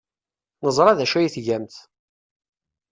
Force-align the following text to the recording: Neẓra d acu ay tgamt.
Neẓra 0.65 0.97
d 0.97 0.99
acu 1.03 1.15
ay 1.17 1.27
tgamt. 1.35 1.75